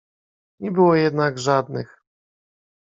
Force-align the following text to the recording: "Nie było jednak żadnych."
"Nie 0.59 0.71
było 0.71 0.95
jednak 0.95 1.39
żadnych." 1.39 2.03